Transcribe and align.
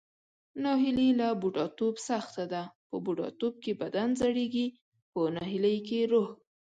ناهیلي 0.63 1.09
له 1.19 1.27
بوډاتوب 1.41 1.95
سخته 2.09 2.43
ده، 2.53 2.63
په 2.89 2.95
بوډاتوب 3.03 3.53
کې 3.63 3.71
بدن 3.81 4.09
زړیږي 4.21 4.67
پۀ 5.13 5.21
ناهیلۍ 5.35 5.77
کې 5.87 5.99
روح. 6.11 6.27